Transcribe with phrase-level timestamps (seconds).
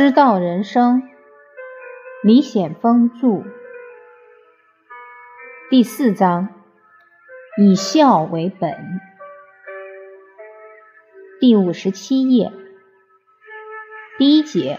[0.00, 1.02] 师道人生，
[2.22, 3.42] 李显峰著，
[5.70, 6.50] 第四章，
[7.60, 9.00] 以孝为本，
[11.40, 12.52] 第五十七页，
[14.18, 14.78] 第一节，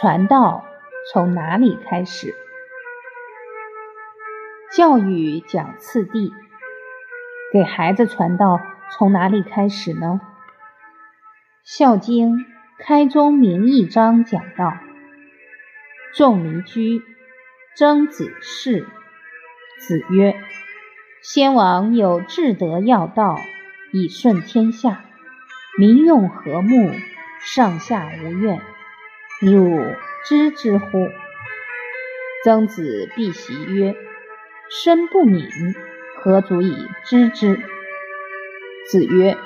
[0.00, 0.64] 传道
[1.12, 2.34] 从哪里开始？
[4.72, 6.32] 教育讲次第，
[7.52, 8.58] 给孩子传道
[8.90, 10.18] 从哪里开始呢？
[11.62, 12.38] 《孝经》。
[12.80, 14.72] 开宗明义章讲道
[16.14, 17.02] ：“仲尼居，
[17.76, 18.86] 曾子侍。
[19.80, 20.36] 子曰
[21.20, 23.36] ：‘先王有至德要道，
[23.92, 25.04] 以顺天下，
[25.76, 26.92] 民用和睦，
[27.40, 28.60] 上下无怨。
[29.40, 29.80] 汝
[30.24, 31.08] 知之乎？’
[32.44, 33.96] 曾子必袭曰
[34.70, 35.48] ：‘身不敏，
[36.22, 37.58] 何足以知之？’
[38.88, 39.36] 子曰：‘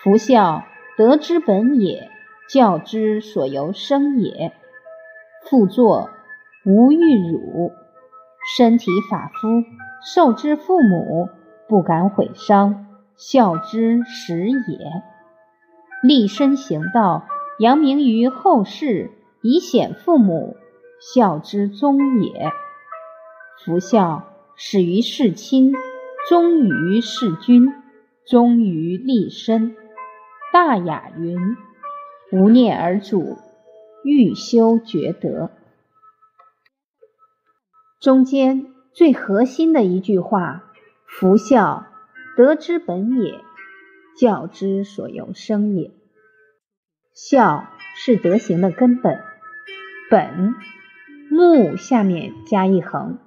[0.00, 0.64] 夫孝，
[0.96, 2.08] 德之本也。’”
[2.48, 4.52] 教之所由生也。
[5.48, 6.10] 父作，
[6.64, 7.72] 无欲辱；
[8.56, 9.64] 身体发肤，
[10.04, 11.28] 受之父母，
[11.68, 14.78] 不敢毁伤，孝之始也。
[16.02, 17.24] 立身行道，
[17.58, 20.56] 扬名于后世，以显父母，
[21.00, 22.50] 孝之宗也。
[23.64, 24.24] 夫孝，
[24.56, 25.72] 始于事亲，
[26.28, 27.72] 忠于事君，
[28.26, 29.74] 忠于立身。
[30.52, 31.38] 大雅云。
[32.32, 33.36] 无念而主，
[34.04, 35.50] 欲修觉德。
[38.00, 40.72] 中间最核心的一句话
[41.06, 41.84] ：“夫孝，
[42.34, 43.44] 德之本也，
[44.18, 45.90] 教之所由生也。”
[47.14, 49.20] 孝是德行的根本，
[50.10, 50.54] 本
[51.30, 53.18] 木下面加一横，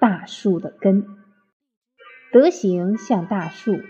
[0.00, 1.06] 大树的根。
[2.32, 3.80] 德行像大树，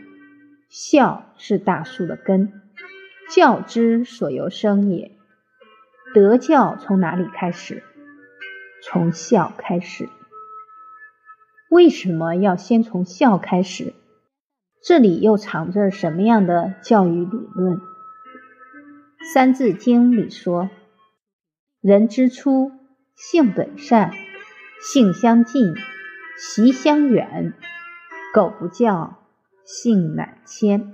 [0.69, 2.66] 孝是大树的根。
[3.29, 5.11] 教之所由生也，
[6.15, 7.83] 德教从哪里开始？
[8.83, 10.09] 从孝开始。
[11.69, 13.95] 为什么要先从孝开始？
[14.81, 17.79] 这里又藏着什么样的教育理论？
[19.35, 20.71] 《三字经》里说
[21.83, 22.71] ：“人之初，
[23.17, 24.13] 性本善，
[24.81, 25.75] 性相近，
[26.39, 27.55] 习相远。
[28.33, 29.19] 苟不教，
[29.65, 30.93] 性乃迁。”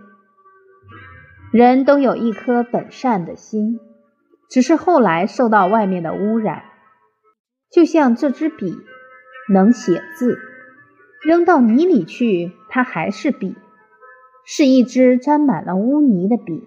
[1.52, 3.78] 人都有一颗本善的心，
[4.48, 6.62] 只是后来受到外面的污染。
[7.70, 8.74] 就像这支笔
[9.52, 10.38] 能写字，
[11.22, 13.54] 扔到泥里去，它还是笔，
[14.46, 16.66] 是一支沾满了污泥的笔。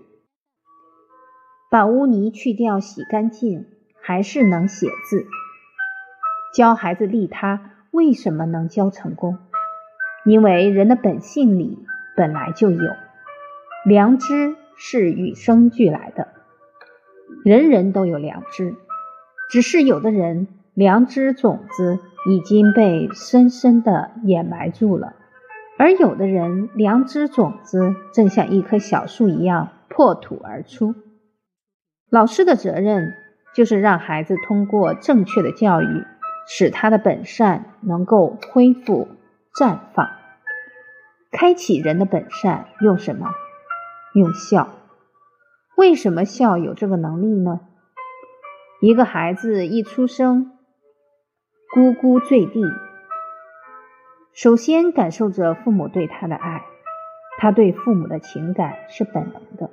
[1.72, 3.66] 把污泥去掉，洗干净，
[4.03, 5.25] 还是能写字。
[6.53, 9.40] 教孩子利他，为什么能教成功？
[10.25, 11.79] 因为人的本性里
[12.16, 12.91] 本来就有
[13.84, 14.56] 良知。
[14.77, 16.27] 是与生俱来的，
[17.43, 18.75] 人人都有良知，
[19.49, 25.15] 只是有的人良知种子已经被深深的掩埋住了，
[25.77, 30.95] 而有的人良知种子正像一棵小树一样破土而出。
[32.09, 33.13] 老师的责任
[33.55, 36.03] 就是让孩子通过正确的教育，
[36.47, 39.07] 使他的本善能够恢复
[39.57, 40.09] 绽放。
[41.31, 43.27] 开启人的本善用什么？
[44.15, 44.69] 用孝，
[45.75, 47.59] 为什么孝有这个能力呢？
[48.79, 50.53] 一个孩子一出生，
[51.75, 52.63] 咕咕坠地，
[54.33, 56.63] 首先感受着父母对他的爱，
[57.39, 59.69] 他对父母的情感是本能的，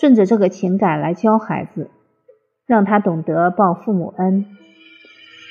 [0.00, 1.90] 顺着这个情感来教孩子，
[2.66, 4.46] 让他懂得报父母恩，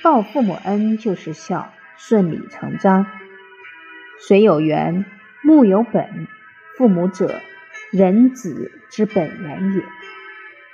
[0.03, 3.05] 报父母恩就是孝，顺理成章。
[4.19, 5.05] 水有源，
[5.43, 6.27] 木有本，
[6.75, 7.35] 父母者。
[7.93, 9.83] 人子之本源也，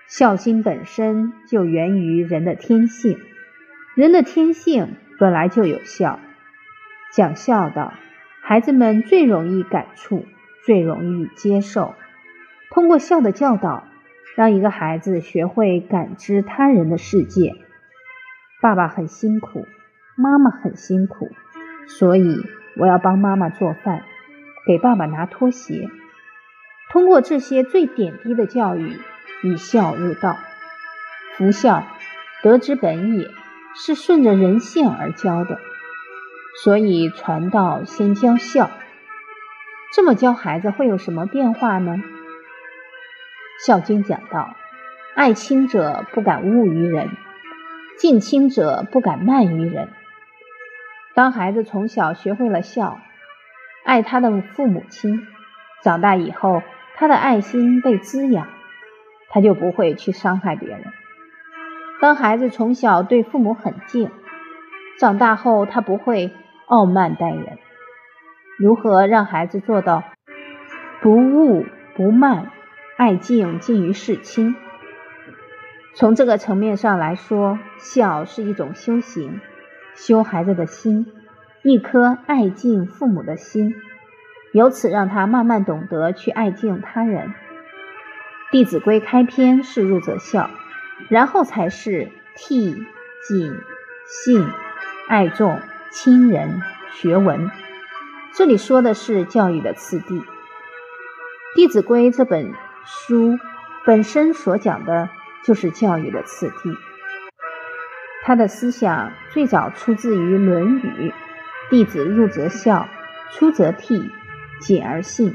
[0.07, 3.19] 孝心本身就源于人的天性，
[3.93, 6.17] 人的天性本来就有孝。
[7.11, 7.91] 讲孝道，
[8.41, 10.25] 孩子们最容易感触，
[10.63, 11.93] 最容易接受。
[12.69, 13.83] 通过孝的教导，
[14.37, 17.53] 让一个孩子学会感知他人的世界。
[18.61, 19.65] 爸爸很辛苦，
[20.15, 21.29] 妈妈很辛苦，
[21.85, 22.45] 所以
[22.77, 24.03] 我要帮妈妈做饭，
[24.65, 25.89] 给爸爸拿拖鞋。
[26.91, 28.99] 通过这些最点滴的教育，
[29.43, 30.37] 以孝入道。
[31.37, 31.85] 夫孝，
[32.41, 33.29] 德之本也，
[33.75, 35.59] 是顺着人性而教的。
[36.63, 38.71] 所以传道先教孝。
[39.93, 42.01] 这么教孩子会有什么变化呢？
[43.65, 44.55] 《孝经》讲到：
[45.15, 47.09] 爱亲者不敢恶于人，
[47.99, 49.89] 敬亲者不敢慢于人。
[51.13, 52.99] 当孩子从小学会了孝，
[53.85, 55.27] 爱他的父母亲，
[55.83, 56.63] 长大以后。
[56.99, 58.49] 他的爱心被滋养，
[59.29, 60.83] 他就不会去伤害别人。
[62.01, 64.11] 当孩子从小对父母很敬，
[64.99, 66.33] 长大后他不会
[66.67, 67.57] 傲慢待人。
[68.57, 70.03] 如何让孩子做到
[71.01, 71.65] 不误
[71.95, 72.51] 不慢，
[72.97, 74.57] 爱敬近于事亲？
[75.95, 79.39] 从这个层面上来说，孝是一种修行，
[79.95, 81.07] 修孩子的心，
[81.63, 83.73] 一颗爱敬父母的心，
[84.51, 87.27] 由此让他慢慢懂得去爱敬他人。
[88.51, 90.49] 《弟子规》开篇是入则孝，
[91.09, 92.85] 然后才是悌、
[93.27, 93.55] 谨、
[94.05, 94.45] 信、
[95.07, 95.59] 爱众、
[95.91, 96.61] 亲人、
[96.91, 97.49] 学文。
[98.33, 100.19] 这里说的是教育的次第，
[101.55, 102.53] 《弟子规》这本
[102.85, 103.37] 书
[103.85, 105.09] 本身所讲的。
[105.41, 106.69] 就是教育的次第。
[108.23, 111.11] 他的思想最早出自于《论语》
[111.71, 112.89] ：“弟子入则孝，
[113.31, 114.11] 出则悌，
[114.59, 115.33] 谨而信，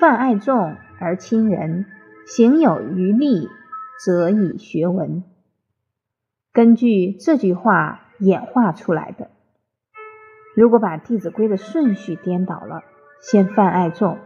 [0.00, 1.86] 泛爱众而亲仁，
[2.26, 3.48] 行有余力，
[4.04, 5.22] 则以学文。”
[6.52, 9.30] 根据这句话演化出来的。
[10.56, 12.82] 如果把《弟子规》的顺序颠倒了，
[13.20, 14.18] 先泛爱众，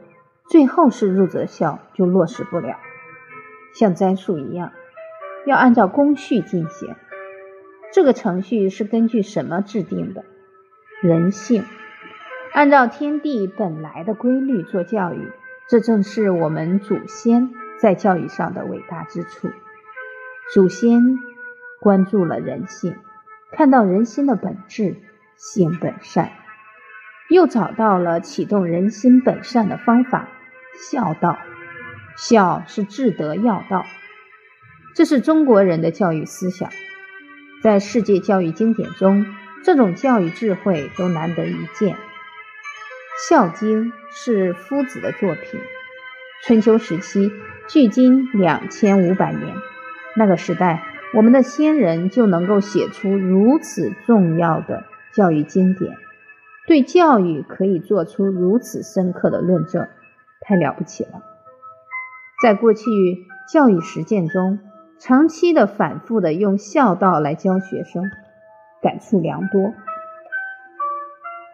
[0.48, 2.78] 最后是入则孝，就落实不了，
[3.74, 4.72] 像栽树一样。
[5.44, 6.94] 要按照工序进行，
[7.92, 10.24] 这个程序是根据什么制定的？
[11.02, 11.64] 人性，
[12.52, 15.32] 按照天地本来的规律做教育，
[15.68, 17.48] 这正是我们祖先
[17.80, 19.50] 在教育上的伟大之处。
[20.52, 21.18] 祖先
[21.80, 22.94] 关注了人性，
[23.52, 24.96] 看到人心的本质，
[25.34, 26.30] 性本善，
[27.30, 30.28] 又找到了启动人心本善的方法——
[30.76, 31.38] 孝道。
[32.16, 33.86] 孝是至德要道。
[34.94, 36.68] 这是中国人的教育思想，
[37.62, 39.24] 在世界教育经典中，
[39.64, 41.94] 这种教育智慧都难得一见。
[43.28, 45.60] 《孝经》是夫子的作品，
[46.42, 47.30] 春秋时期，
[47.68, 49.54] 距今两千五百年。
[50.16, 50.82] 那个时代，
[51.14, 54.82] 我们的先人就能够写出如此重要的
[55.14, 55.96] 教育经典，
[56.66, 59.86] 对教育可以做出如此深刻的论证，
[60.40, 61.22] 太了不起了。
[62.42, 62.90] 在过去
[63.52, 64.58] 教育实践中，
[64.98, 68.02] 长期的、反复的用孝道来教学生，
[68.82, 69.72] 感触良多。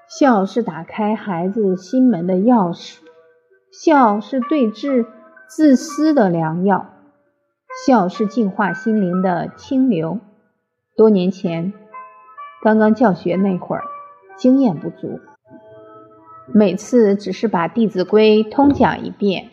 [0.08, 3.00] 孝是打开孩子心门的钥匙，
[3.70, 5.05] 孝是对治
[5.46, 6.87] 自私的良药，
[7.87, 10.19] 孝是净化心灵的清流。
[10.96, 11.75] 多年前，
[12.62, 13.82] 刚刚教学那会儿，
[14.37, 15.20] 经验不足，
[16.55, 19.50] 每次只是把《弟子规》通讲一遍，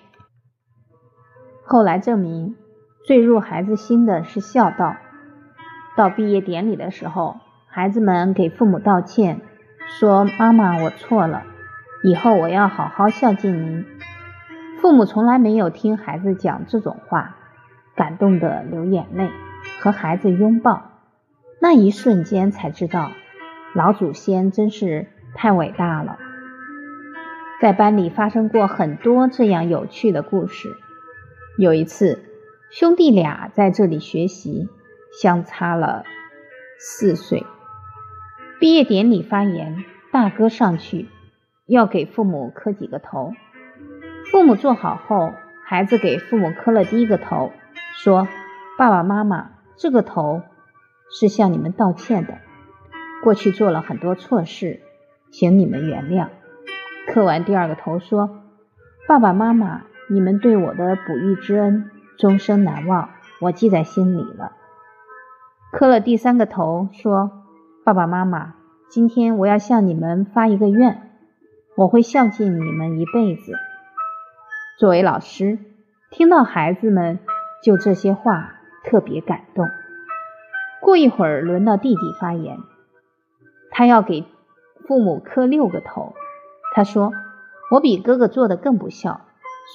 [1.65, 2.55] 后来证明。
[3.05, 4.95] 最入孩子心的是孝道。
[5.95, 7.35] 到毕业典礼的时候，
[7.67, 9.41] 孩子们给父母道歉，
[9.99, 11.43] 说：“妈妈，我错了，
[12.03, 13.85] 以后我要好好孝敬您。”
[14.81, 17.37] 父母从来没有听孩子讲这种话，
[17.95, 19.29] 感动的流眼泪，
[19.79, 20.91] 和孩子拥抱。
[21.61, 23.11] 那一瞬间才知道，
[23.73, 26.17] 老祖先真是太伟大了。
[27.61, 30.75] 在班里发生过很多这样有趣的故事。
[31.57, 32.21] 有一次。
[32.71, 34.67] 兄弟俩在这里学习，
[35.21, 36.03] 相差了
[36.77, 37.45] 四岁。
[38.65, 41.07] 毕业典礼发言，大哥上去
[41.67, 43.31] 要给父母磕几个头。
[44.31, 47.51] 父母坐好后，孩子给父母磕了第一个头，
[47.93, 48.27] 说
[48.75, 50.41] ：“爸爸妈妈，这个头
[51.11, 52.39] 是向你们道歉的，
[53.23, 54.81] 过去做了很多错事，
[55.29, 56.29] 请你们原谅。”
[57.07, 58.41] 磕完第二个头，说
[59.07, 64.53] ：“爸爸妈妈，你们对我的哺育之恩。”终生难忘，我记在心里了。
[65.71, 67.43] 磕了第三个头，说
[67.85, 68.55] ：“爸爸妈妈，
[68.89, 71.11] 今天我要向你们发一个愿，
[71.77, 73.53] 我会孝敬你们一辈子。”
[74.79, 75.59] 作为老师，
[76.09, 77.19] 听到孩子们
[77.63, 79.67] 就这些话，特别感动。
[80.81, 82.57] 过一会儿，轮到弟弟发言，
[83.69, 84.25] 他要给
[84.87, 86.15] 父母磕六个头。
[86.73, 87.13] 他说
[87.69, 89.21] ：“我比哥哥做的更不孝，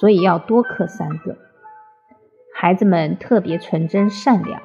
[0.01, 1.37] 所以要多磕三个。”
[2.53, 4.61] 孩子们特别纯真善良。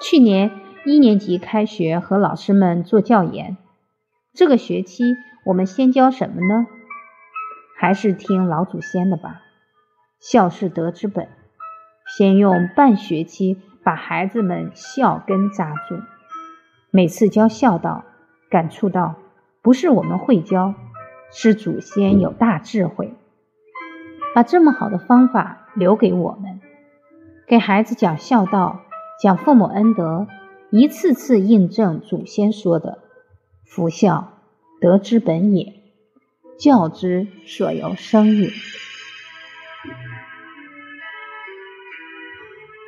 [0.00, 0.50] 去年
[0.86, 3.56] 一年级开学，和老师们做教研。
[4.32, 6.68] 这个学期我们先教什么呢？
[7.76, 9.40] 还是听老祖先的吧。
[10.20, 11.26] 孝是德之本，
[12.16, 15.96] 先用半学期把孩子们孝根扎住。
[16.92, 18.04] 每次教孝道，
[18.48, 19.16] 感触到
[19.62, 20.72] 不是我们会教，
[21.32, 23.12] 是祖先有大智慧。
[24.36, 26.60] 把这么好的方法留给我们，
[27.48, 28.82] 给孩子讲孝道，
[29.20, 30.28] 讲父母恩德，
[30.70, 32.98] 一次次印证祖先说的
[33.64, 34.32] 夫孝
[34.80, 35.74] 德之本也
[36.58, 38.50] 教之所由生也